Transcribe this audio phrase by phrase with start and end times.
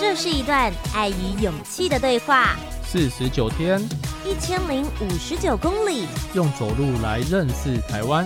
[0.00, 2.56] 这是一段爱与勇气的对话。
[2.84, 3.80] 四十九天，
[4.24, 8.24] 一千零五十九公里，用走路来认识台湾。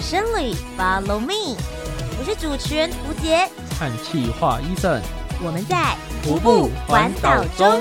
[0.00, 1.56] 深旅，Follow me，
[2.18, 5.00] 我是主持人吴杰，和企划 Eason，
[5.42, 7.80] 我们在徒步环岛中。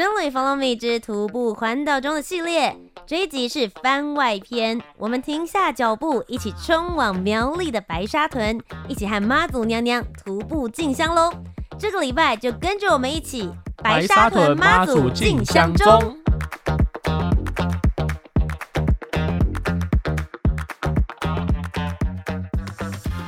[0.00, 2.74] 真理 Follow me 之徒步环岛中的系列，
[3.06, 4.80] 这一集是番外篇。
[4.96, 8.58] 我们停下脚步，一起冲往苗栗的白沙屯，
[8.88, 11.30] 一起和妈祖娘娘徒步进香喽！
[11.78, 16.16] 这个礼拜就跟着我们一起白沙屯妈祖进香中。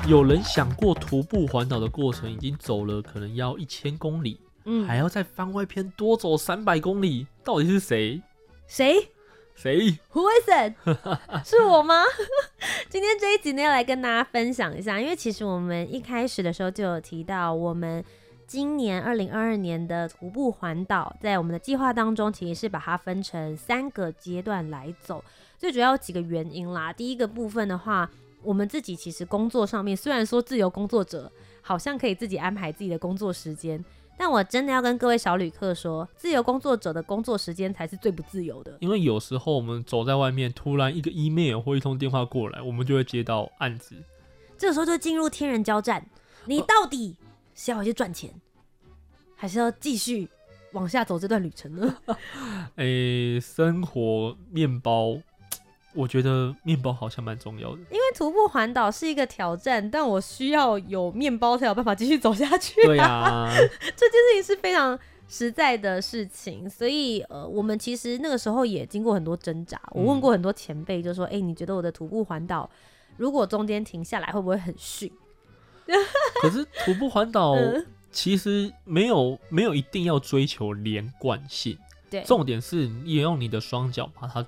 [0.08, 4.40] 有人想过徒步环岛的过程已经走了，可能要一千公里。
[4.64, 8.22] 嗯，还要在番外篇多走三百公里，到底是谁？
[8.66, 9.08] 谁？
[9.54, 11.44] 谁？Who is it？
[11.44, 12.04] 是我吗？
[12.88, 18.02] 今天这一集呢，要来跟大家分享一下，因为其实我们一开始的时候就有提到，我们
[18.46, 25.22] 今年二零二二年的徒步环岛，在我们的计划当中，其实是把它分成三个阶段来走。
[25.58, 26.90] 最主要有几个原因啦。
[26.90, 28.10] 第一个部分的话，
[28.42, 33.84] 我们自己其实工作上面，虽然说自由工作者好像可以自己安排自己的工作时间。
[34.16, 38.76] 但我真的要跟各位小旅客说，自由工作者的工作时间才是最不自由的。
[38.80, 43.96] 因为有时候我们走在外面，突然一个 email 或一通电话过来，我们就会接到案子。
[44.56, 46.06] 这个时候就进入天人交战，
[46.44, 47.16] 你到底
[47.54, 48.30] 是要去赚钱，
[49.34, 50.28] 还是要继续
[50.72, 51.96] 往下走这段旅程呢？
[52.76, 55.18] 诶、欸，生活面包。
[55.94, 62.86] 我觉得面包好像蛮重要的，因为徒步环岛是一个挑战，但我需要有面包才有办法继续走下去啊。
[62.86, 63.50] 对啊，
[63.96, 64.98] 这件事情是非常
[65.28, 69.80] 实在的事情，所以呃，我们其实那个时候也经过很多挣扎。
[69.90, 72.68] 我问过很多前辈，就说：“哎、嗯欸，你觉得我的徒步环岛
[73.18, 75.12] 如果中间停下来，会不会很逊？”
[76.40, 77.54] 可是徒步环岛
[78.10, 81.76] 其实没有没有一定要追求连贯性，
[82.08, 84.46] 对，重点是你用你的双脚把它。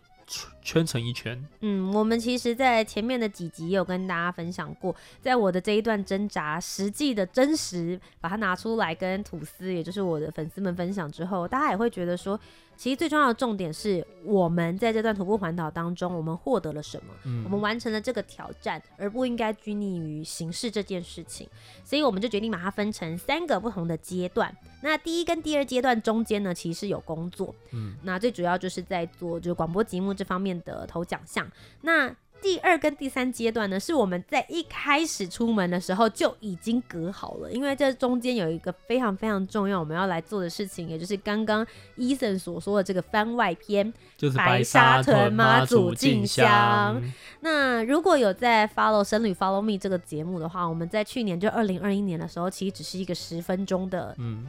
[0.62, 1.42] 圈成一圈。
[1.60, 12.38] 嗯，我们其实，在前面的几集有跟大家分享过，在我的这一段挣扎，实际的真实，把它拿出来跟吐司，也就是我的粉丝们分享之后，大家也会觉得说，
[12.76, 17.14] 其实最重要的重点是我们在这段徒步环岛当中，我们获得了什么？
[17.24, 21.48] 嗯，我们完成了这个挑战，而不应该拘泥于形式这件事情。
[21.84, 24.54] 所以我们就决定把它分成三个不同的阶段。
[24.82, 27.54] 那第一跟第二阶段中间呢，其实有工作。
[27.72, 31.50] 嗯，那最主要就是在做就是广播节目这方面的投奖项。
[31.82, 41.66] 那第二跟第三阶段呢，是我们在一开始出门的时候就已经隔好了，因为这中间有一个非常非常重要我们要来做的事情，也就是刚刚
[41.96, 47.02] Eason 所说的这个番外篇，就是白沙屯妈祖进香。
[47.40, 54.46] 那如果有在 Follow 深旅 Follow Me 这个节目的话，我们在去年就二零二一年的时候，其实只是一个十分钟的嗯。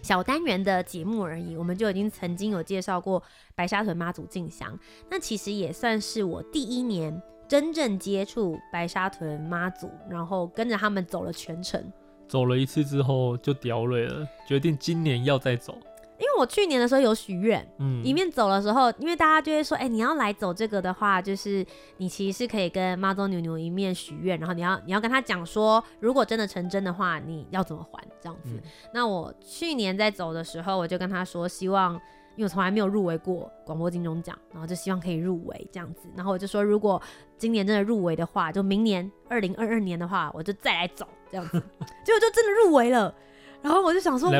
[0.00, 3.22] 小单元的节目而已，我们就已经曾经有介绍过
[3.54, 4.76] 白沙屯妈祖进香。
[5.08, 11.78] 那其实也算是我第一年真正接触白沙屯妈祖，然后跟着他们走了全程。
[12.26, 15.76] 走了一次之后就掉泪了，决定今年要再走。
[16.18, 21.62] 因为我去年的时候有许愿，嗯，一面走的时候，因为大家就会说，哎、欸，你要来走这个的话，就是
[21.98, 28.54] 你其实是可以跟妈祖牛牛一面许愿，然后你要你要跟他讲说，如果真的成真的话，你要怎么还这样子。
[28.54, 28.62] 嗯、
[28.94, 32.00] 那我去年在走的时候，我就跟他说，希望，
[32.36, 36.08] 因为我从来没有入围过广播金钟奖，然后就希望可以入围这样子。
[36.16, 37.00] 然后我就说，如果
[37.38, 41.62] 今年真的入围的话，就明年二零二二年的话，我就再来走这样子。
[42.04, 43.14] 结果就真的入围了。
[43.60, 44.38] 然后我就想说，哇，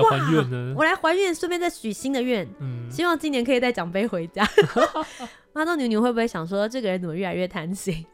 [0.77, 4.45] 我来还愿，顺便再许新的愿，嗯，希望今年可以带奖杯回家。
[5.55, 8.05] 妈豆牛牛会不会想说，这个人怎么越来越贪心？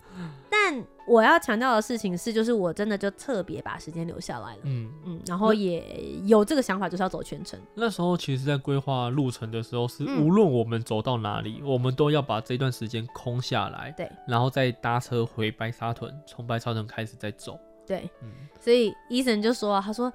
[0.71, 5.83] 但我要强调的事情是，就是我真的就特别把时间留下来了，嗯嗯，然后也
[6.27, 7.59] 有这个想法，就是要走全程。
[7.75, 18.29] 那时候其实，在规划路程的时候，是无论我们走到哪里，嗯，我们都要把这段时间空下来，对，然后再搭车回白沙屯，从白沙屯开始再走，对，嗯，
[18.61, 20.13] 所以 Eason 就说，他说。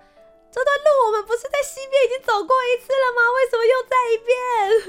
[0.55, 3.19] 这段路我们不是在西边已经走过一次了吗？
[3.33, 4.37] 为什么又再一遍？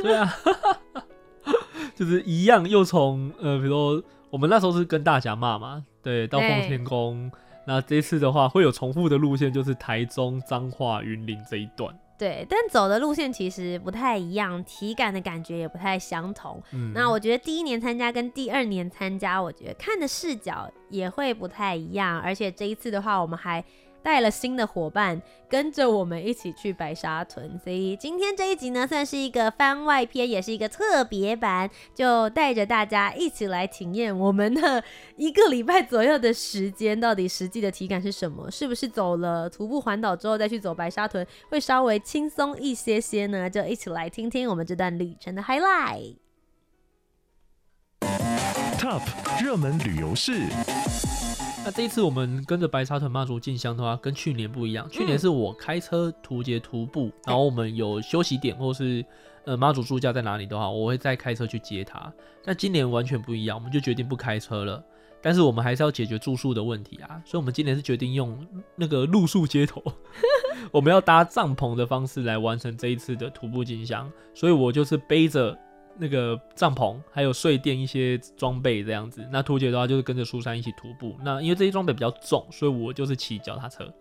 [0.04, 4.02] 对啊， 就是一样，又从呃，比如说
[4.34, 7.30] 我们那时候是跟大侠骂嘛，对，到奉天宫。
[7.68, 11.96] 那这次的话会有重复的路线，就是台中、彰化、云林这一段。
[12.18, 16.60] 对，但走的路线其实不太一样，体感的感觉也不太相同。
[16.72, 22.20] 嗯，那我觉得第一年参加跟第二年参加，我觉得看的视角也会不太一样。
[22.20, 23.64] 而且这一次的话，我们还。
[24.04, 34.84] 带了新的伙伴跟着我们一起去白沙屯，所以今天这一集呢，算是一个番外篇，也是一个特别版，就带着大家一起来体验我们的
[35.16, 38.50] 一个礼拜左右的时间，到底实际的体感是什么？
[38.50, 43.48] 是不是走了徒步环岛之后再去走白沙屯会稍微轻松一些些呢？
[43.48, 46.16] 就一起来听听我们这段旅程的 highlight。
[48.78, 49.00] Top
[49.42, 50.42] 热门旅游市。
[51.64, 54.86] 那这一次我们跟着白沙屯妈祖进香的话，跟去年不一样。
[54.90, 59.02] 去年是我开车途节徒步，然后我们有休息点或是
[59.46, 62.12] 呃妈祖住家在哪里的话，我会再开车去接他。
[62.44, 64.84] 但今年完全不一样，我们就决定不开车了。
[65.22, 68.38] 但是我们还是要解决住宿的问题啊，所以我们今年是决定用
[68.76, 69.82] 那个露宿街头，
[70.70, 74.12] 我们要搭帐篷的方式来完成这一次的徒步进香。
[74.34, 75.58] 所以我就是背着。
[75.96, 81.14] 那个帐篷还有睡垫一些装备这样子，那图姐的话就是跟着苏珊一起徒步。
[81.24, 83.92] 那因为这些装备比较重，所以我就是骑脚踏车。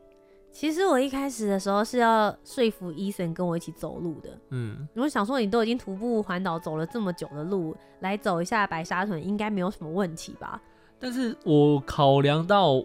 [0.52, 4.30] 其实我一开始的时候是要说服伊森跟我一起走路的。
[4.52, 10.62] 嗯，我想说你都已经徒步环岛走了这么久的路，来走一下白沙屯应该没有什么问题吧？
[11.00, 12.84] 但是我考量到。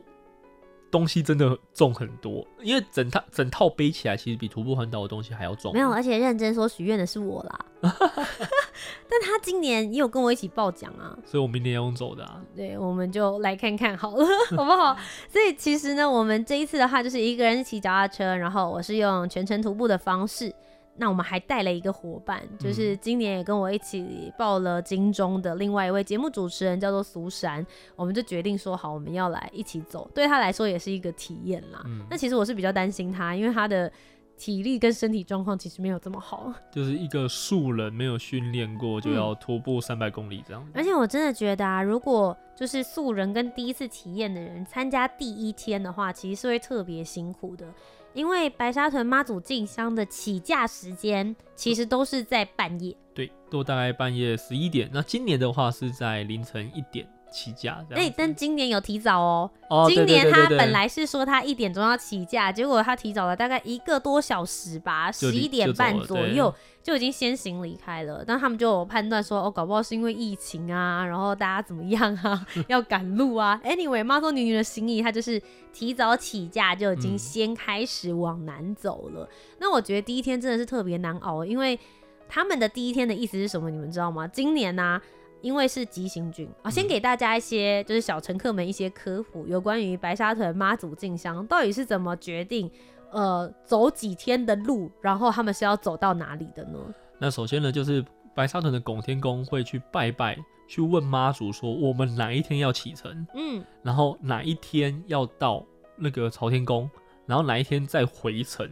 [0.90, 5.72] 东西真的重很多，因为整套整套背起来，其实比徒步环岛的东西还要重。
[5.72, 7.64] 没有，而且认真说许愿的是我啦。
[7.82, 12.40] 但他今年也有跟我一起报奖啊，所以我明年要用走的啊。
[12.56, 14.26] 对，我们就来看看好了，
[14.56, 14.96] 好不好？
[15.28, 20.54] 所以其实呢，我们这一次的话，就是一个人骑脚踏车，然后我是用全程徒步的方式。
[20.98, 27.64] 那我们还带了一个伙伴，就是今年也跟我一起报了金钟的另外一位节目主持人，叫做苏珊。
[27.94, 31.80] 我们就决定说好，我们要来一起走，对他来说也是一个体验啦。
[31.86, 33.90] 嗯，那其实我是比较担心他，因为他的
[34.36, 40.66] 体力跟身体状况其实没有这么好，就是一个素人没有训练过就要徒步三百公里这样。
[40.74, 47.66] 而且我真的觉得啊，如果就是素人跟第一次体验的人参加第一天的话，其实是会特别辛苦的。
[48.14, 54.90] 因为白沙屯妈祖进香的起驾时间其实都是在半夜，对，都大概半夜十一点。
[54.92, 57.08] 那今年的话是在凌晨一点。
[57.30, 59.50] 起驾，哎，但今年有提早哦。
[59.68, 66.52] 哦，今年他本来是说他一点钟要起价，结果他提早了大概一个多小时吧，十一点半左右
[66.82, 68.24] 就已经先行离开了。
[68.26, 73.60] 但他们就有判断说，哦，搞不好是因为疫情啊，然后大家怎么样啊， 要赶路啊。
[73.64, 75.40] Anyway，妈说女女的心意，她就是
[75.72, 79.24] 提早起价就已经先开始往南走了。
[79.24, 79.28] 嗯。
[79.60, 81.78] 那我觉得第一天真的是特别难熬，因为
[82.26, 83.70] 他们的第一天的意思是什么？
[83.70, 84.26] 你们知道吗？
[84.26, 85.02] 今年呢、啊？
[85.40, 92.70] 因为是急行军啊，先给大家一些就是小乘客们一些科普，有关于白沙屯妈祖进香到底是怎么决定，
[93.10, 96.78] 呃，走几天的路，然后他们是要走到哪里的呢？
[97.18, 98.04] 那首先呢，就是
[98.34, 100.36] 白沙屯的拱天宫会去拜拜，
[100.68, 105.64] 去问妈祖说我们哪一天要启程，嗯，然后哪一天要到
[105.96, 106.90] 那个朝天宫，
[107.26, 108.68] 然后哪一天再回程。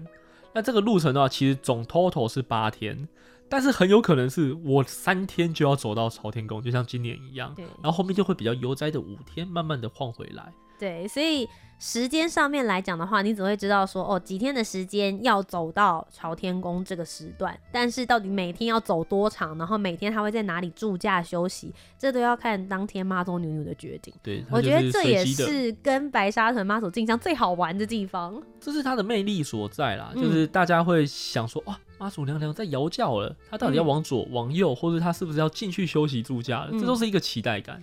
[0.53, 3.07] 那这个路程的话，其实总 total 是八天。
[3.49, 7.53] 但是很有可能是我三天就要走到朝天宫，就像今年一样。
[7.55, 10.53] 对，然后后面就会比较悠哉的五天，慢慢的晃回来。
[10.79, 11.49] 对，所以
[11.79, 24.13] 时间上面来讲的话，你只会知道说哦，几天的时间要走到朝天宫这个时段，但是到底每天要走多长，然后每天他会在哪里住驾休息，这都要看当天妈祖牛牛的决定。
[24.23, 31.79] 对，我觉得这也是跟白沙屯妈祖进香最好玩的地方，这是它的魅力所在啦，就是大家会想说哇。
[31.99, 36.71] 妈祖娘娘在摇轿了，她到底要往左、嗯、往右，或者她是不是要进去休息住家了？
[36.73, 37.83] 嗯、这都是一个期待感。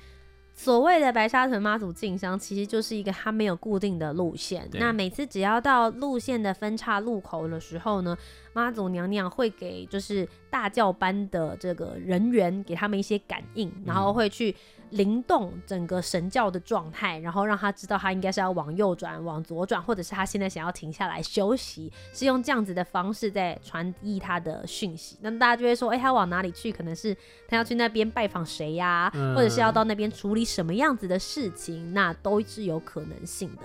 [0.56, 4.70] 所谓的白沙屯妈祖进香，其实就是一个它没有固定的路线。
[4.74, 8.16] 那每次只要到路线的分岔路口的时候呢，
[8.54, 14.56] 妈祖娘娘会给就是大教班的这个人员给他们一些感应，然后会去。
[14.94, 25.18] 灵动整个神教的状态，然后让他知道他应该是要往右转、往左转，或者是他现在想要停下来休息，是用这样子的方式在传递他的讯息。
[25.22, 26.72] 那大家就会说，哎、欸，他往哪里去？
[26.72, 27.16] 可能是
[27.48, 33.62] 他要去那边拜访谁呀，或者是要到那边处理什么样子的事情，那都是有可能性的。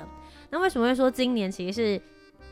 [0.50, 2.02] 那为什么会说今年其实是？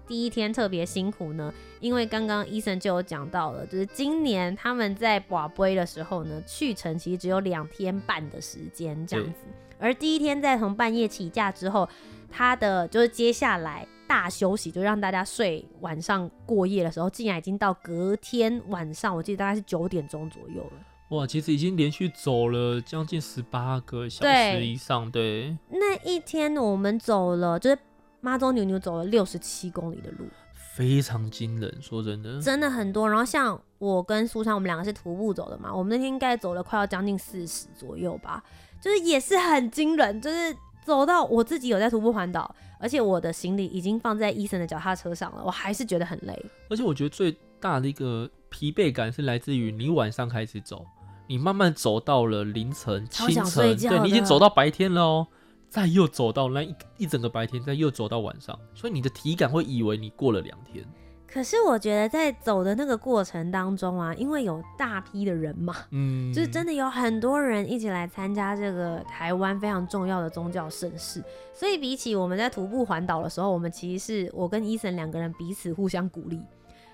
[0.07, 9.41] 第一天特别辛苦呢，因为刚刚医生就有讲到了，就是今年他们在瓦杯的时候呢，去程其实只有两天半的时间这样子，
[9.79, 11.89] 而第一天在从半夜起驾之后，
[12.31, 20.73] 他的就是接下来大休息，就让大家睡晚上过夜的时候，竟然已经到隔天晚上，我记得大概是九点钟左右了。
[21.11, 25.57] 哇，其实已经连续走了将近十八个小时以上，对。
[25.71, 27.79] 对，那一天我们走了，就是。
[28.27, 30.27] 妈祖牛牛走了六十七公里的路，
[30.75, 31.73] 非常惊人。
[31.81, 33.09] 说真的，真的很多。
[33.09, 38.43] 然后像我跟苏珊，我们两个是徒步走的嘛，我们那天应该走了快要将近四十左右吧，
[38.81, 40.21] 就是也是很惊人。
[40.21, 46.45] 就是走到我自己有在徒步环岛，而且我的行李已经放在伊森的脚踏车上了，我还是觉得很累。
[46.69, 50.85] 而且我觉得最大的一个疲惫感是来自于你晚上开始走，
[51.29, 55.27] 你慢慢走到了凌晨、清晨，对，你已经走到白天了哦，
[55.69, 60.85] 再又走到那一一整个白天，再又走到晚上，所以你的体感会以为你过了两天。
[61.27, 76.41] 可是我觉得在走的那个过程当中啊，因为有大批的人嘛，嗯，就是真的有很多人一起来参加这个台湾非常重要的宗教盛事，所以比起我们在徒步环岛的时候，我们其实是我跟伊森两个人彼此互相鼓励，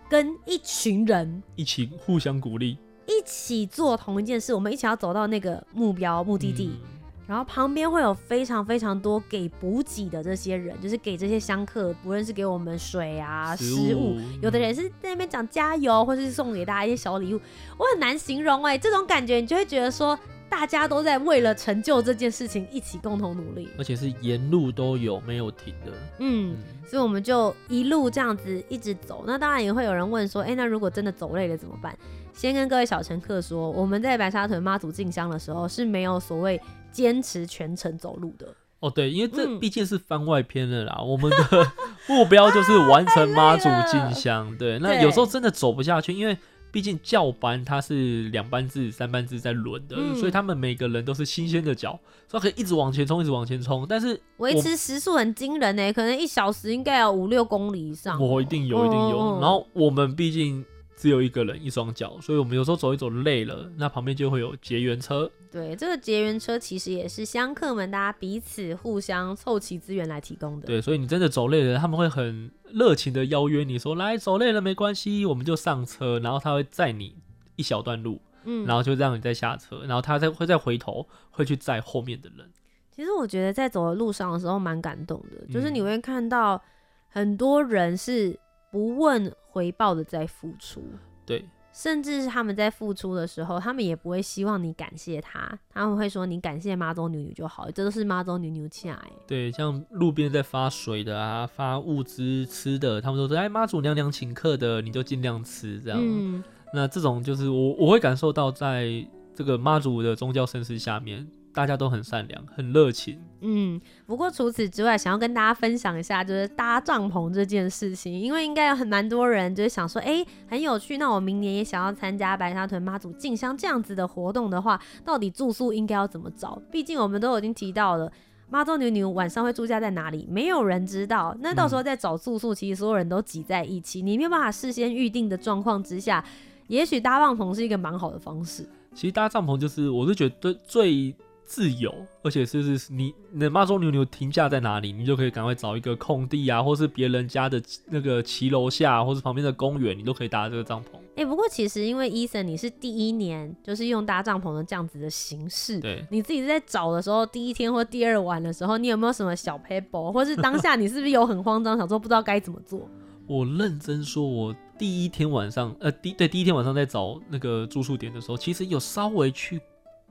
[0.09, 6.73] 跟一群人一起互相鼓励，一起做同一件事，我们一起要走到那个目标目的地。
[6.83, 6.92] 嗯
[7.33, 17.41] 然后旁边会有非常非常多给补给的这些人，就是给这些香客，不论是给我们水啊、食物，有的人是在那边讲加油，或是送给大家一些小礼物。
[17.79, 20.19] 我很难形容哎、欸，这种感觉你就会觉得说，
[20.51, 25.93] 大家都在为了成就这件事情一起共同努力，而且是沿路都有没有停的。
[26.19, 29.25] 嗯，嗯，所以我们就一路这样子一直走。
[29.27, 31.97] 那当然也会有人问说，哎、欸，那如果真的走累了怎么办？
[32.35, 36.61] 先跟各位小乘客说，我们在白沙屯妈祖进香的时候是没有所谓
[36.93, 38.55] 坚持全程走路的。
[38.81, 41.73] 哦，对，因为这毕竟是番外篇了啦，嗯、我们的
[42.09, 44.49] 目标就是完成妈祖进香。
[44.49, 46.37] 啊、 对，那有时候真的走不下去，因为
[46.73, 53.87] 毕竟教班它是两班制、三班制在轮的，嗯、所以他们每个人都是新鲜的脚，所以可以一直往前冲，一直往前冲。
[53.89, 58.21] 但是维持时速很惊人呢，可能一小时应该有五六公里以上。
[58.21, 59.17] 我一定有，一定有。
[59.17, 60.65] 哦、然后我们毕竟。
[61.03, 65.29] 只有一个人一双脚，所以我们有时候走一走累了，那旁边就会有结缘车。
[65.51, 70.67] 对，这个结缘车其实也是香客们大家彼此互相凑齐资源来提供的。
[70.69, 77.17] 对，所以你真的走累了，他们会很热情的邀约你说，来走累了没关系，我们就上车，然后他会载你
[77.57, 82.49] 一小段路，嗯，然后就让你再下车，然后他再会再回头会去载后面的人。
[82.93, 86.63] 其实我觉得在走的路上的时候蛮感动的，就是你会看到
[87.09, 88.39] 很多人是。
[88.73, 90.83] 不问回报的在付出，
[91.27, 99.11] 对，甚至是他们在付出的时候，他们也不会希望你感谢他，他们会说你感谢妈祖娘娘就好，这都是妈祖娘娘请哎。
[99.27, 105.99] 对，像路边在发水的啊，发物资吃的，他们都说哎妈祖娘娘请客的，你就尽量吃这样。
[106.03, 111.29] 嗯，那这种就是我我会感受到，在这个妈祖的宗教盛世下面。
[111.55, 113.21] 大家都很善良，很热情。
[113.43, 120.97] 嗯，不过除此之外，想要跟大家分享一下，就是搭帐篷这件事情，因为应该有很蛮多人就是想说，哎、欸，很有趣。
[120.97, 126.61] 那我明年也想要参加白沙屯妈祖进香这样子的活动的话，到底住宿应该要怎么找？
[126.71, 128.11] 毕竟我们都已经提到了，
[128.49, 131.37] 妈祖牛牛晚上会住家在哪里，没有人知道。
[131.41, 136.25] 那到时候再找住宿，其实所有人都挤在一起，你没有办法事先预定的状况之下，
[136.69, 138.67] 也许搭帐篷是一个蛮好的方式。
[138.95, 141.15] 其实搭帐篷就是，我是觉得最。
[141.53, 150.97] 自由，而且是是你，你的妈祖牛牛停下在哪里，你就可以赶快找一个空地啊，或是别人家的那个骑楼下，或是旁边的公园，你都可以搭这个帐篷。
[151.11, 162.89] 哎、欸，不过其实因为伊森你是第一年，就是用搭帐篷的这样子的形式，对，你自己在找的时候，第一天或第二晚的时候，你有没有什么小 paper，，或是当下你是不是有很慌张，想说不知道该怎么做？
[163.27, 169.61] 我认真说，我第一天晚上，呃，第对第一天晚上在找那个住宿点的时候，其实有稍微去。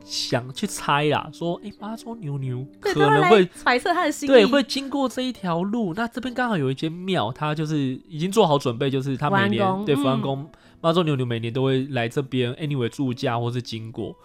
[0.03, 5.93] 想去猜啦，说哎，妈祖牛牛可能会揣测他的心意，对，会经过这一条路。
[5.93, 7.77] 那这边刚好有一间庙，他就是
[8.08, 10.50] 已经做好准备，就是他每年对福安宫
[10.81, 14.15] 妈祖牛牛每年都会来这边，anyway 住家或是经过。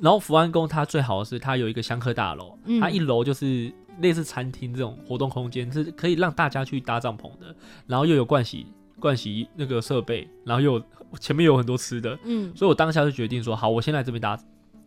[0.00, 7.54] 然后福安宫它最好的是它有一个香客大楼，嗯、它一楼就是类似餐厅这种活动空间，是可以让大家去搭帐篷的。
[7.86, 8.66] 然后又有盥洗
[9.00, 10.82] 盥洗那个设备，然后又有
[11.20, 14.36] 前面有很多吃的，嗯，所以我当下就决定说，好，我先来这边搭。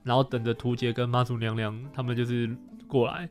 [0.04, 2.50] 然后等着图杰跟妈祖娘娘他们就是
[2.88, 3.30] 过来，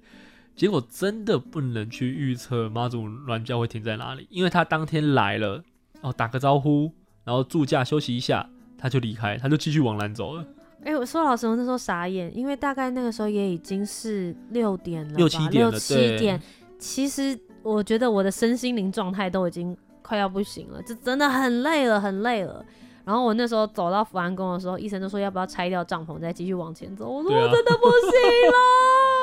[0.55, 5.63] 结果真的不能去预测妈祖銮轿会停在哪里，因为他当天来了，
[6.01, 6.93] 哦，打个招呼，
[7.25, 10.45] 然后住驾休息一下，他就离开，他就继续往南走了。
[10.81, 16.41] 哎、欸，我说老实话，我那时候傻眼，因为大概那个时候也已经是六点了，六七点了，六七点。
[16.79, 22.65] 其实我觉得我的身心灵状态都已经快要不行了，就真的很累了，很累了。
[23.09, 27.09] 然后我那时候走到福安宫的时候，医生就说要不要拆掉帐篷，再继续往前走。
[27.09, 28.11] 我说我真的不行
[28.53, 28.61] 了，啊、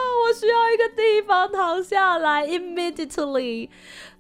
[0.26, 3.70] 我需要一个地方躺下来，immediately。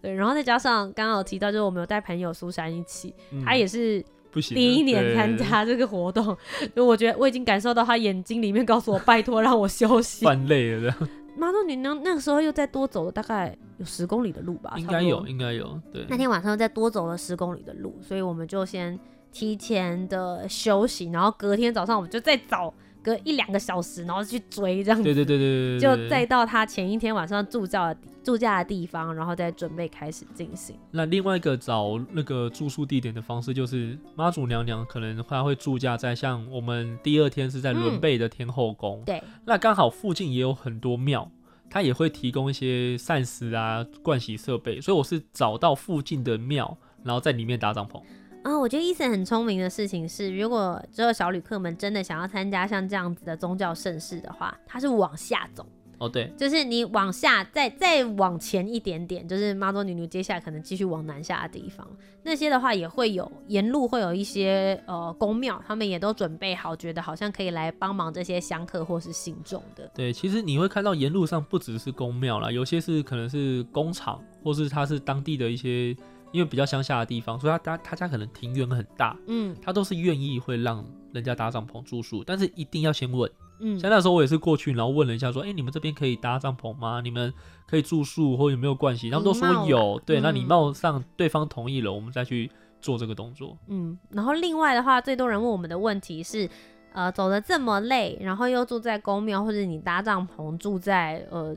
[0.03, 4.05] 对，然后再加上刚刚有提到，就是我们有带朋友苏珊一起，嗯、他也是
[4.53, 6.37] 第一年参加这个活动，
[6.75, 10.23] 就我觉得我已经感受到他眼睛里面告诉我，拜托让我休息。
[10.23, 11.07] 犯累了的。
[11.35, 14.75] 妈祖娘娘那个时候又再多走了大概有十公里的路吧？
[14.77, 15.81] 应该有，应该有。
[15.91, 18.99] 对，那天晚上又再多走了十公里的路，所以我们就先。
[19.35, 22.73] 提前的休息，然后隔天早上我们就再早
[23.03, 25.03] 隔一两个小时，然后去追这样子。
[25.03, 30.79] 对对对对对，就再到他前一天晚上住教的住假的地方，然后再准备开始进行。
[30.89, 41.29] 那另外一个找那个住宿地点的方式，就是妈祖娘娘可能她会住驾在像我们第二天是在伦贝的天后宫，对，那刚好附近也有很多庙。
[41.67, 47.99] 他也会提供一些膳食啊、盥洗设备，所以我是找到附近的庙，然后在里面搭帐篷。
[48.45, 55.65] 啊、哦，我觉得 Eason 很聪明的事情是，如果只有小旅客们真的想要参加像这样子的宗教盛事的话，他是往下走。
[55.97, 61.87] 哦，对，就是你往下再再往前一点点，就是妈祖女奴接下来可能继续往南下的地方，
[62.21, 69.89] 那些的话也会有沿路会有一些呃宫庙，他们也都准备好，觉得好像可以来帮忙这些香客或是信众的。
[69.95, 75.95] 对，其实你会看到沿路上不只是宫庙啦，有些是可能是工厂，或是它是当地的一些，
[76.35, 83.31] 因为比较乡下的地方，所以他他他家可能庭院很大，嗯，他都是愿意会让人家搭帐篷住宿，但是一定要先问。
[83.61, 86.99] 嗯，像那时候我也是过去，然后问了一下，说，哎、欸，你们这边可以搭帐篷吗？
[87.01, 87.33] 你们
[87.65, 89.09] 可以住宿或有没有关系？
[89.09, 92.51] 他们都说有，对，那礼貌上对方同意了，我们再去
[92.81, 93.57] 做这个动作。
[93.67, 96.49] 嗯，然后另外的话，最多人问我们的问题是，
[96.91, 101.55] 呃，走的这么累，然后又住在公庙，或者你搭帐篷住在呃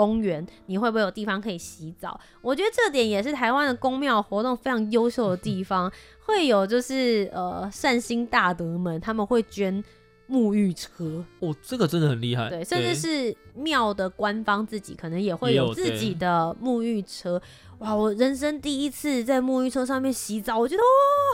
[0.00, 2.18] 公园，你会不会有地方可以洗澡？
[2.40, 5.92] 我觉得这点也是台湾的公庙活动非常优秀的地方，
[6.24, 9.84] 会有就是呃善心大德们他们会捐。
[10.30, 12.48] 沐浴车哦，这个真的很厉害。
[12.48, 17.40] 对，甚至是庙的官方自己可能也会有自己的沐浴车。
[17.80, 20.86] 哇，我人生第一次在沐浴车上面洗澡，我觉得哦，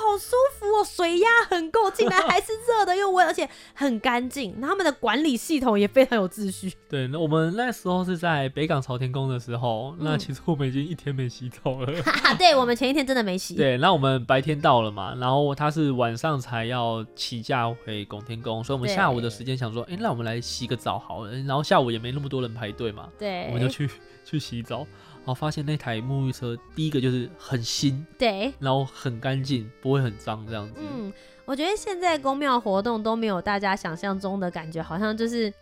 [0.05, 4.61] 好舒服哦，水压很够，竟然还是热的又温，而且很干净。
[4.61, 6.73] 他们的管理系统也非常有秩序。
[6.89, 11.93] 对，那我们那时候是在北港朝天宫的时候，那其实我们已经一天没洗澡了。
[12.25, 13.57] 嗯、对，我们前一天真的没洗。
[13.57, 21.33] 对，那我们白天到了嘛，然后他是晚上才要起驾回拱天宫，所以我们下午的时间想说，哎，那我们来洗个澡好了。
[21.39, 23.89] 然后下午也没那么多人排队嘛，对，我们就去
[24.25, 24.79] 去洗澡。
[24.79, 30.81] 然后发现那台沐浴车，第一个就是很新，对，然后很干净，不会很脏这样子。
[30.81, 31.13] 嗯，
[31.45, 35.53] 我觉得现在公庙活动都没有大家想象中的感觉，好像就是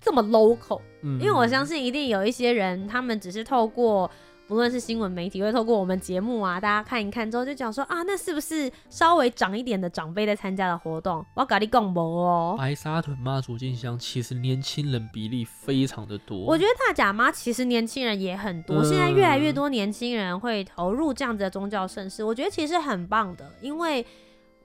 [0.00, 0.80] 这么 local。
[1.02, 4.10] 嗯，因为我相信一定有一些人，他们只是透过。
[4.46, 11.24] 不论是新闻媒体，会透过我们节目啊，大家看一看之后就讲说啊，那是不是稍微长一点的长辈在参加的活动？
[11.34, 12.54] 我跟你讲无哦。
[12.58, 16.38] 白沙屯妈祖进香其实年轻人比例非常的多。
[16.40, 24.04] 我觉得大甲妈其实年轻人也很多，嗯，现在越来越多年轻人会投入这样子的宗教盛事，我觉得其实很棒的，因为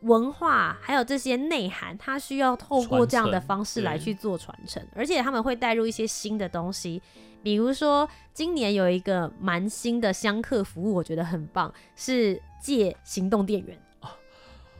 [0.01, 7.01] 文化还有这些内涵，它需要透过这样的方式来去做传承，而且他们会带入一些新的东西。
[7.41, 13.77] 比如说，今年有一个蛮新的香客服务，我觉得很棒，是借行动电源。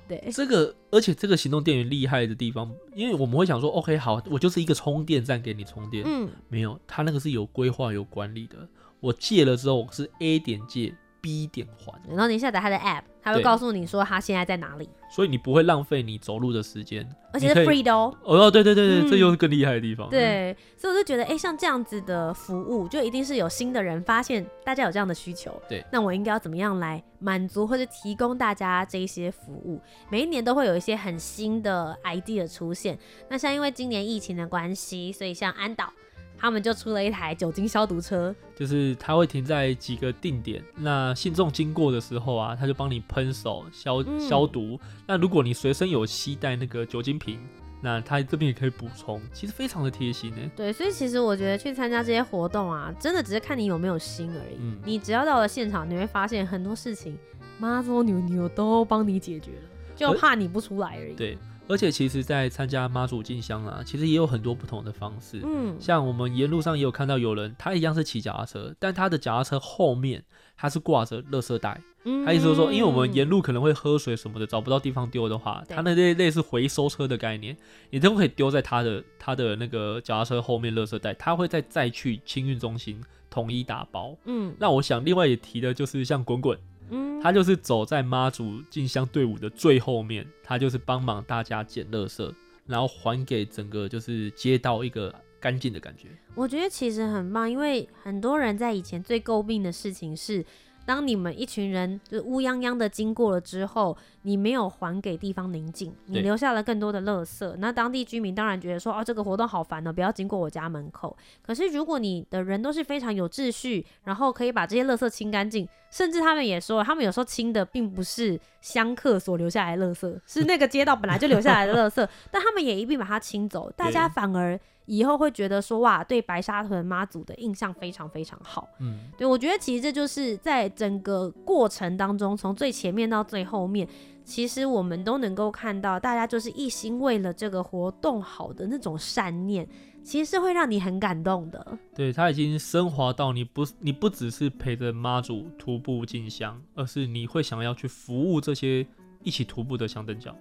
[0.08, 6.04] 对，这个，而且这个行动电源厉害的地方，因为我们会想说，OK，好，我就是一个充电站给你充电。
[6.04, 8.68] 嗯，没有，它那个是有规划、有管理的。
[9.00, 10.96] 我借了之后，我是 A 点借。
[11.22, 18.16] B 点环，然后你下载他的 App，他会告诉你说他现在在哪里，所以你不会浪费你走路的时间，而且是 free 的哦。
[18.24, 20.10] 哦，对对对对，嗯、这又是更厉害的地方。
[20.10, 25.62] 对，所以我就觉得，哎、欸，像这样子的服务，就一定是有新的人发现大家有这样的需求。
[25.68, 29.82] 对，那我应该要怎么样来满足或者提供大家这一些服务？
[30.10, 32.98] 每一年都会有一些很新的 idea 出现。
[33.30, 35.92] 那像因为今年疫情的关系，所以像安岛。
[36.40, 44.80] 他们就出了一台酒精消毒车，就是它会停在几个定点，那信众经过的时候啊，他就帮你喷手消、嗯、消毒。
[45.06, 47.40] 那如果你随身有携带那个酒精瓶，
[47.82, 50.38] 那他这边也可以补充，其实非常的贴心呢。
[50.56, 54.58] 对，所以其实我觉得去参加这些活动啊，真的只是看你有没有心而已。
[54.60, 57.18] 嗯、你只要到了现场，你会发现很多事情
[57.58, 61.14] 妈祖牛牛都帮你解决了，就怕你不出来而已。
[61.14, 61.38] 对。
[61.70, 65.40] 而且其实，在参加妈祖进香啊，其实也有很多不同的方式。
[65.44, 70.24] 嗯，像我们沿路上也有看到有人，他一样是骑脚踏车，但他的脚踏车后面
[70.58, 71.80] 他是挂着垃圾袋。
[72.06, 77.56] 嗯，他意思就是说，因为我们沿路可能会喝水什么的，找不到地方丢的话，他那类类似回收车的概念，
[77.92, 84.18] 你都可以丢在他的他的那个脚踏车后面垃圾袋，他会再再去清运中心统一打包。
[84.26, 86.58] 嗯，那我想另外也提的就是像滚滚。
[86.90, 92.34] 嗯，他就是走在妈祖进香队伍的最后面，他就是帮忙大家捡垃圾，
[92.66, 96.08] 然后还给整个就是街道一个干净的感觉。
[96.36, 100.46] 我觉得其实很棒，因为很多人在以前最诟病的事情是，
[100.86, 111.16] 当你们一群人就是乌泱泱的经过了之后，你没有还给地方宁静，你留下了更多的垃圾，那当地居民当然觉得说，哦，这个活动好烦哦，不要经过我家门口。
[111.42, 128.68] 可是如果你的人都是非常有秩序，然后可以把这些垃圾清干净，甚至他们也说，他们有时候清的并不是香客所留下来的垃圾，是那个街道本来就留下来的垃圾，但他们也一并把它清走，大家反而以后会觉得说，哇，对白沙屯妈祖的印象非常非常好。
[128.80, 133.88] 嗯，对，我觉得其实这就是在整个过程当中，从最前面到最后面。
[134.30, 139.68] 其实我们都能够看到，大家就是一心为了这个活动好的那种善念，
[140.04, 141.80] 其实是会让你很感动的。
[141.96, 148.86] 对，他已经升华到你不，你不只是陪着妈祖徒步进香，而是你会想要去服务这些
[149.24, 150.36] 一起徒步的香灯脚。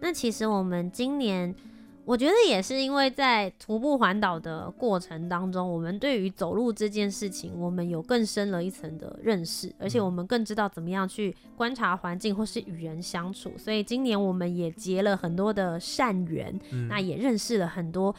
[0.00, 1.52] 那其实我们今年。
[2.04, 13.52] 我觉得也是因为在徒步环岛的过程当中，我们对于走路这件事情，我们有更深了一层的认识，而且我们更知道怎么样去观察环境或是与人相处。
[13.56, 18.12] 所以今年我们也结了很多的善缘，嗯、那也认识了很多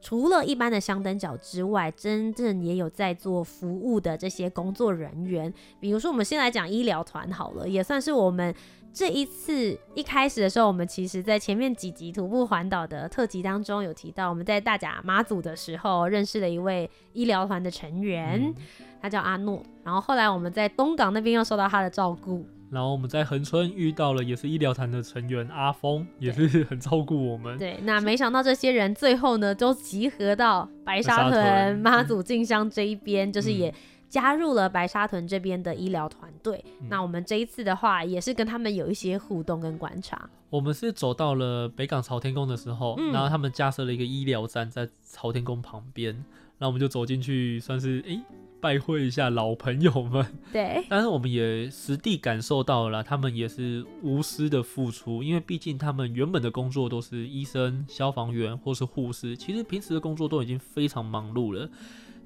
[0.00, 5.52] 除了一般的香灯脚之外，真正也有在做服务的这些工作人员。
[5.78, 8.52] 比如说，我们先来讲医疗团好了，也算是我们。
[8.92, 18.54] 这一次一开始的时候，我们其实在前面几集徒步环岛的特辑当中有提到，我们在大甲妈祖的时候认识了一位医疗团的成员，嗯、
[19.00, 19.62] 他叫阿诺。
[19.84, 27.56] 然后后来我们在东港那边又受到他的照顾，然后我们在恒春遇到了也是医疗团的成员阿峰，也是很照顾我们。
[27.58, 33.72] 对，那没想到这些人最后呢都集合到白沙屯妈祖进香这一边，嗯、就是也。
[34.10, 40.28] 加入了白沙屯这边的医疗团队，嗯、那我们这一次的话也是跟他们有一些互动跟观察。
[40.50, 46.24] 我们是走到了北港朝天宫的时候，嗯、然后他们架设了一个医疗站在朝天宫旁边，
[46.58, 48.22] 那我们就走进去，算是诶、欸、
[48.60, 50.26] 拜会一下老朋友们。
[50.52, 61.70] 对，但是我们也实地感受到了，他们也是无私的付出，因为毕竟他们原本的工作都是医生、消防员或是护士，其实平时的工作都已经非常忙碌了。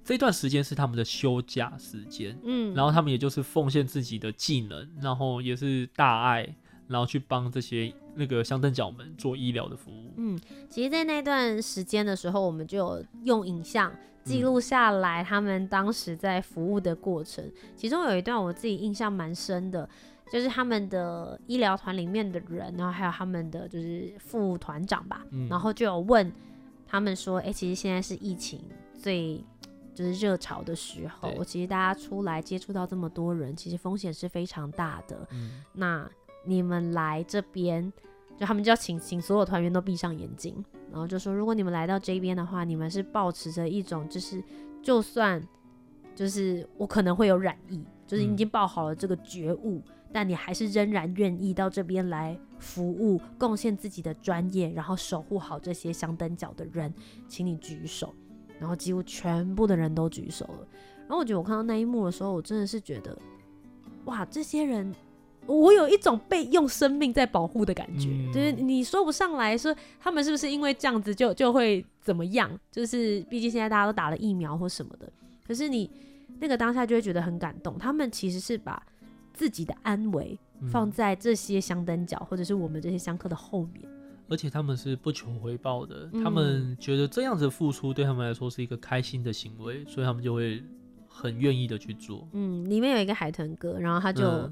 [0.04, 6.54] 这段时间是他们的休假时间，嗯，然后他们也就是奉献自己的技能，然后也是大爱，
[6.88, 10.12] 然后去帮这些那个乡镇角们做医疗的服务。
[10.18, 10.38] 嗯，
[10.68, 13.90] 其实，在那段时间的时候，我们就有用影像
[14.24, 17.42] 记录下来他们当时在服务的过程。
[17.42, 19.88] 嗯，其中有一段我自己印象蛮深的，
[20.30, 26.30] 就是他们的医疗团里面的人，然后还有他们的就是副团长吧，嗯，然后就有问
[26.86, 28.60] 他们说：“哎，其实现在是疫情
[28.98, 29.42] 最。”
[29.94, 35.26] 就是热潮的时候，其实大家出来接触到这么多人，其实风险是非常大的。
[35.30, 36.11] 嗯，那
[36.44, 37.92] 你们来这边，
[38.37, 44.42] 就他们就要请请所有团员都闭上眼睛，然后就说，如果你们来到这边的话，你们是保持着一种，就是
[44.83, 45.40] 就算
[46.14, 56.92] 就是我可能会有染疫，就是已经抱好了这个觉悟，嗯、但你还是仍然愿意到这边来服务，贡献自己的专业，然后守护好这些相灯角的人，
[57.28, 58.12] 请你举手。
[58.64, 60.66] 然后几乎全部的人都举手了，
[61.00, 63.14] 然后我觉得我看到那一幕的时候，我真的是觉得，
[64.07, 64.90] 哇，这些人，
[65.44, 75.12] 我有一种被用生命在保护的感觉，嗯、就是你说不上来说他们是不是因为这样子就就会怎么样，就是毕竟现在大家都打了疫苗或什么的，
[75.46, 75.90] 可是你
[76.40, 78.83] 那个当下就会觉得很感动，他们其实是把
[79.35, 80.38] 自己的安危
[80.72, 83.87] 放在这些香灯角或者是我们这些香客的后面。
[84.28, 90.62] 而且他们是不求回报的，嗯、他们觉得这样子付出对他们来说是一个开心的行为，所以他们就会
[91.08, 92.26] 很愿意的去做。
[92.32, 94.50] 嗯，里面有一个海豚哥，然后他就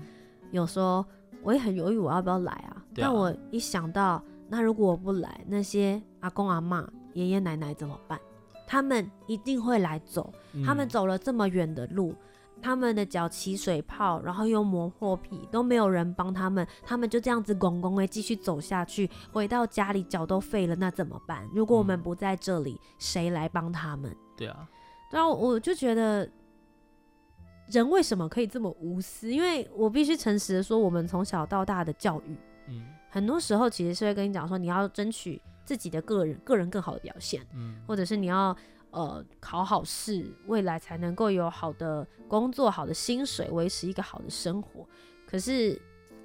[0.50, 2.76] 有说，嗯、我也很犹豫我要不要来啊。
[2.76, 8.20] 啊但我一想到，那如果我不来，那些阿公阿妈、爷爷奶奶怎么办？
[8.66, 10.32] 他们一定会来走，
[10.64, 12.14] 他们走了这么远的路。
[12.62, 21.44] 嗯他们的脚起水泡，然后又磨破皮，都没有人帮他们，他们就这样子拱拱诶继续走下去，回到家里脚都废了，那怎么办？
[21.52, 24.14] 如果我们不在这里，谁、嗯、来帮他们？
[24.36, 24.68] 对啊，
[25.10, 26.30] 对啊，我就觉得
[27.66, 29.32] 人为什么可以这么无私？
[29.32, 32.36] 因为我必须诚实的说，我们从小到大的教育，
[32.68, 38.56] 嗯，很多时候其实是会跟你讲说，你要争取自己的个人个人更好的表现，嗯，或者是你要。
[38.92, 44.86] 呃，考好试，未来才能够有好的工作、好的薪水，维持一个好的生活。
[45.26, 45.80] 可是，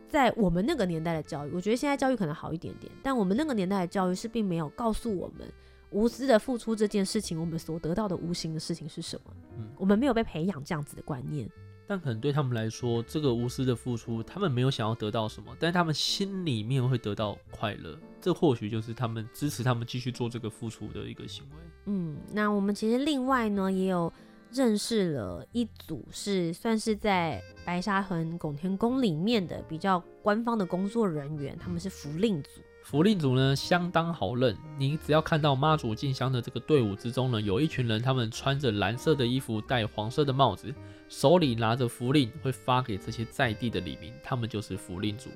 [0.08, 5.52] 在我们那个年代的教育，我觉得现在教育可能好一点点，但我们那个年代的教育是并没有告诉我们，
[5.92, 9.34] 无私的付出这件事情，我们所得到的无形的事情是什么。
[9.58, 11.50] 嗯，我们没有被培养这样子的观念。
[11.88, 17.98] 但可能对他们来说，这个无私的付出，他们没有想要得到什么，但是他们心里面会得到快乐。
[18.20, 21.58] 这或许就是他们支持他们继续做这个付出的一个行为。
[21.86, 24.12] 嗯，那我们其实另外呢，也有
[24.52, 32.50] 认识了一组是算是在白沙屯拱天宫里面的比较官方的工作人员，他们是福令组。
[32.90, 40.74] 符令组呢，相当好认，你只要看到妈祖进香的这个队伍之中呢，有一群人，他们穿着蓝色的衣服，戴黄色的帽子，
[41.10, 45.30] 手里拿着符令，会发给这些在地的里民，他们就是符令组。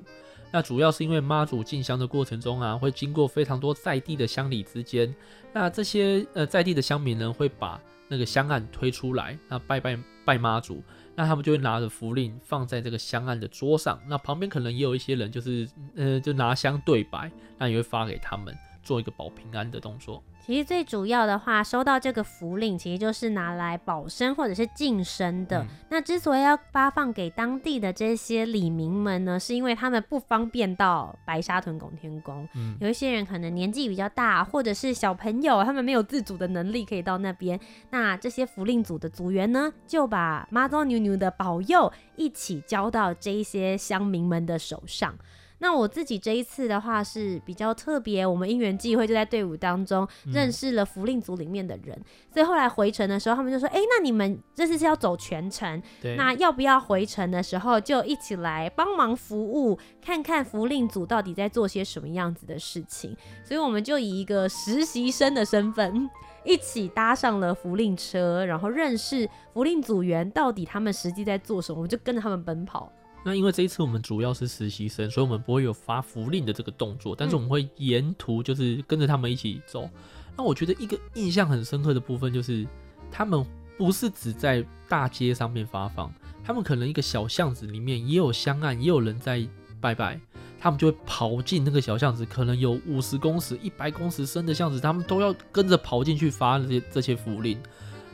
[0.50, 5.14] 那主要是因为妈祖进香的过程中啊，会经过非常多在地的乡里之间，
[5.52, 10.82] 那这些呃在地的乡民呢，会把那个香案推出来，那拜拜拜妈祖。
[11.14, 18.56] 那他们就会拿着符令放在这个香案的桌上，那旁边可能也有一些人，就是呃，就拿香对白，那也会发给他们。
[18.82, 20.22] 做一个保平安的动作。
[20.44, 25.62] 其实最主要的话，收到这个符令，其实就是拿来保身或者是净身的。
[25.62, 32.48] 嗯、那之所以要发放给当地的这些里民们呢，是因为他们不方便到白沙屯拱天宫。
[32.56, 37.60] 嗯，有一些人可能年纪比较大，或者是小朋友，他们没有自主的能力可以到那边。
[37.90, 45.16] 那这些符令组的组员呢，就把妈祖娘娘的保佑一起交到这一些乡民们的手上。
[45.62, 55.80] 那我自己这一次的话是比较特别，我们因缘际会就在队伍当中认识了福令组里面的人，嗯、所以后来回程的时候，他们就说：“哎、欸，那你们这次是要走全程，
[56.16, 66.10] 那要不要回程的时候就一起来帮忙服务，看看福令组到底在做些什么样子的事情？”所以我们就以一个实习生的身份
[66.44, 72.90] 一起搭上了福令车，然后认识福令组员到底他们实际在做什么，我们就跟着他们奔跑。
[73.24, 79.88] 那因为这一次我们主要是实习生，所以我们不会有发福令的这个动作，但是我们会沿途就是跟着他们一起走。
[80.36, 82.66] 那我觉得一个印象很深刻的部分就是，
[83.12, 83.46] 他们
[83.78, 89.46] 不是只在大街上面发放，他们可能一个小巷子里面也有香案，也有人在
[89.80, 90.20] 拜拜，
[90.58, 97.56] 他们就会跑进那个小巷子，可能有五十公尺、一百公尺深的巷子，他们都要跟着跑进去发这些这些福令。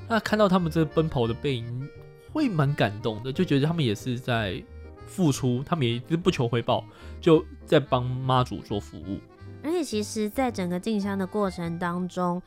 [0.07, 1.89] 那看到他们这奔跑的背影，
[2.31, 4.63] 会蛮感动的，就觉得他们也是在。
[5.09, 6.85] 付出，他们也是不求回报，
[7.21, 9.19] 就在帮妈祖做服务。
[9.65, 12.41] 而且，其实，在整个进香的过程当中，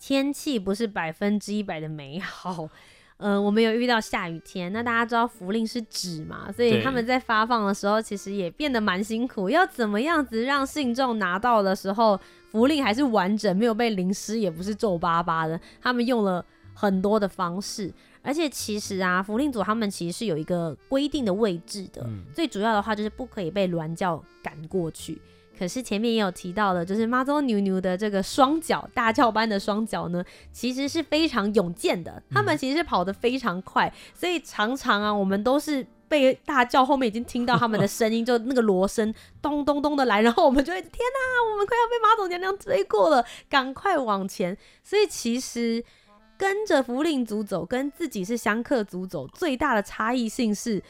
[0.00, 2.68] 天气不是百分之一百的美好。
[3.18, 9.48] 呃，我们有遇到下雨天，那大家知道福令是纸嘛，所以他们在发放的时候，其实也变得蛮辛苦。
[9.48, 15.58] 要怎么样子让信众拿到的时候，福令还是完整，没有被淋湿，也不是皱巴巴的？
[15.80, 16.44] 他们用了
[16.76, 17.90] 很多的方式。
[18.22, 25.16] 而且其实啊，福令组他们其实是有一个规定的位置的，嗯、最主要的话就是不可以被鸾教赶过去。
[25.56, 44.58] 可是前面也有提到的，就是妈祖牛牛的这个双脚大轿般的双脚呢，其实是非常勇健的，他们其实是跑得非常快，嗯、所以常常啊，我们都是被大叫后面已经听到他们的声音，就那个锣声咚咚咚的来，然后我们就会天哪，我们快要被马祖娘娘追过了，赶快往前。
[44.82, 45.84] 所以其实。
[46.38, 50.82] 跟着符令组走，跟自己是香客组走，最大的差异性是，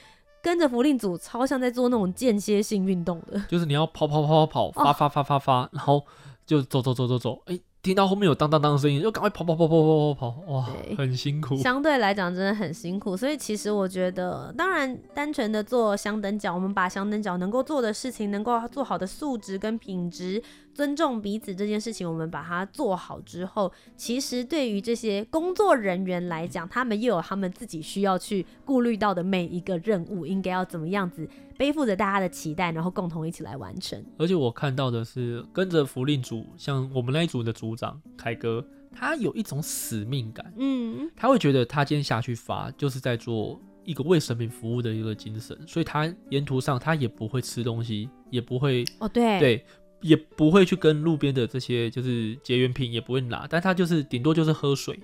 [0.42, 6.04] 跟着符令组超像在做那种间歇性运动的， 就是你要跑跑跑跑跑，发发发发发，然后
[6.44, 7.58] 就走走走走走，哎。
[7.82, 10.66] 听到后面有当当当的声音，就赶快跑跑跑跑跑跑跑，哇，
[10.98, 11.56] 很辛苦。
[11.56, 13.16] 相对来讲，真的很辛苦。
[13.16, 20.42] 所以其实我觉得，当然单纯的做相等角，我们把相等角能够做的事情，能够做好的素质跟品质，
[20.76, 31.26] 尊重彼此这件事情，我们把它做好之后，其实对于这些工作人员来讲，他们又有他们自己需要去顾虑到的每一个任务，应该要怎么样子。
[31.56, 34.04] 背负着大家的期待，然后共同一起来完成。
[34.18, 38.62] 而且我看到的是，跟着福令组，像我们那一组的组长凯哥，
[38.92, 40.52] 他有一种使命感。
[40.58, 49.64] 嗯，他会觉得他今天下去发，就是在做一个为神明服务的一个精神，所以他沿途上他也不会吃东西，也不会哦，对对，
[50.00, 54.98] 也不会去跟路边的这些就是结缘品也不会拿，但他就是顶多就是喝水，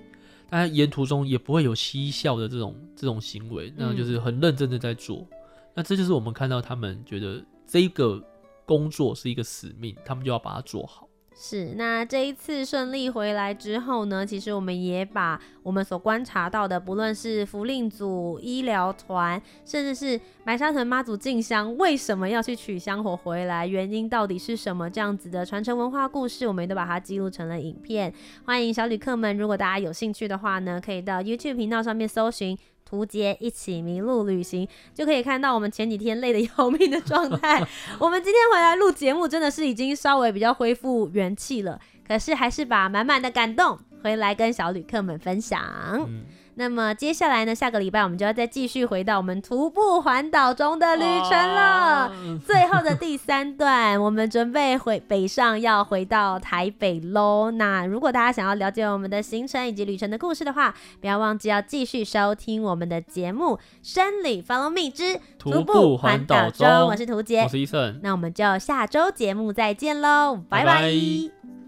[0.49, 5.27] 但他沿途中也不会有嬉笑的这种这种行为，那就是很认真的在做。
[5.31, 5.37] 嗯
[5.75, 8.23] 那这就是我们看到他们觉得这个
[8.63, 11.09] 工作是一个使命，他们就要把它做好。
[11.35, 28.13] 是，那这一次顺利回来之后呢，其实我们也把我们所观察到的，不论是福令组、医疗团，甚至是白沙屯妈祖进香，为什么要去取香火回来，原因到底是什么，这样子的传承文化故事，我们都把它记录成了影片。
[28.45, 32.57] 欢迎小旅客们，如果大家有兴趣的话呢，可以到 YouTube 频道上面搜寻。
[32.93, 37.65] 吴杰一起迷路旅行，就可以看到我们前几天累得要命的状态。
[37.99, 41.79] 我们今天回来录节目，真的是已经稍微比较恢复元气了。
[42.07, 45.59] 可是还是把满满的感动回来跟小旅客们分享。
[46.55, 51.61] 那么接下来呢，下个礼拜我们就要再继续回到我们徒步环岛中的旅程了。
[51.61, 52.11] 啊、
[52.45, 57.51] 最后的第三段，我们准备回北上，要回到台北喽。
[57.51, 66.67] 那如果大家想要了解我们的行程以及旅程的故事的话，不要忘记要继续收听我们的节目《生理 Follow Me 之徒步环岛中》。
[66.85, 67.99] 我是图杰，我是医生。
[68.03, 70.65] 那我们就下周节目再见喽，拜拜。
[70.65, 71.62] 拜拜。